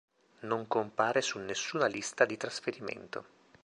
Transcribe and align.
Non 0.39 0.65
compare 0.65 1.21
su 1.21 1.37
nessuna 1.37 1.85
lista 1.85 2.25
di 2.25 2.35
trasferimento. 2.35 3.25